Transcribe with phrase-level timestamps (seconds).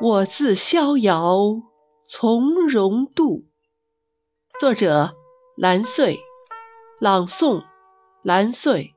[0.00, 1.62] 我自逍遥
[2.04, 3.44] 从容度。
[4.58, 5.14] 作者：
[5.56, 6.18] 蓝穗，
[7.00, 7.64] 朗诵：
[8.22, 8.90] 蓝穗。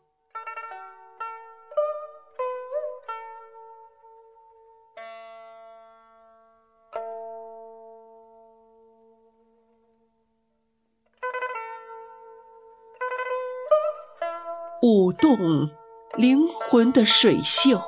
[14.81, 15.69] 舞动
[16.15, 17.81] 灵魂的水袖，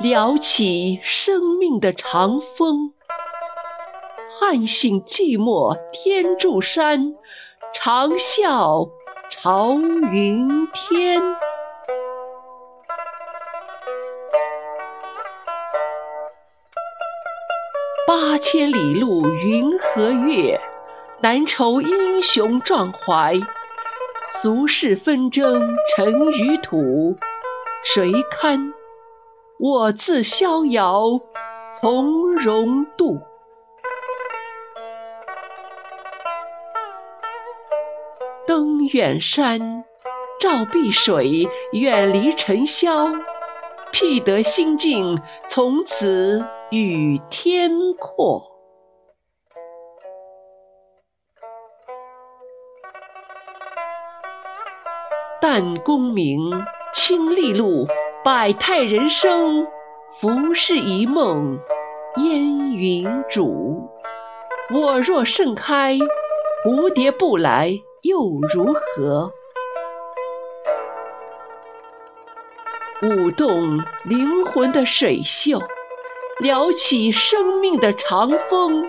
[0.00, 2.92] 撩起生命的长风，
[4.30, 7.16] 唤醒寂寞天柱山，
[7.74, 8.88] 长啸
[9.28, 9.74] 朝
[10.12, 11.20] 云天。
[18.06, 20.60] 八千里路云和月，
[21.22, 23.34] 难酬英雄壮怀。
[24.30, 27.16] 俗世纷争尘与土，
[27.82, 28.72] 谁堪？
[29.60, 31.20] 我自逍遥
[31.80, 33.18] 从容度。
[38.46, 39.84] 登远山，
[40.38, 43.08] 照碧水，远离尘嚣，
[43.90, 48.40] 辟得心境，从此与天阔。
[55.40, 56.38] 淡功名，
[56.94, 57.86] 轻利禄，
[58.24, 59.66] 百态人生，
[60.12, 61.56] 浮世一梦，
[62.16, 63.88] 烟云主。
[64.70, 65.96] 我若盛开，
[66.64, 68.18] 蝴蝶不来又
[68.52, 69.32] 如何？
[73.02, 75.62] 舞动灵魂的水袖，
[76.40, 78.84] 撩起生命的长风，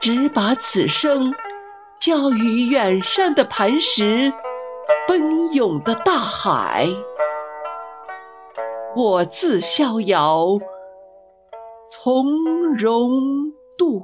[0.00, 1.32] 只把此生
[2.00, 4.32] 交于远山的磐石。
[5.06, 6.86] 奔涌的大海，
[8.94, 10.58] 我自逍遥
[11.88, 12.24] 从
[12.76, 13.10] 容
[13.78, 14.02] 度。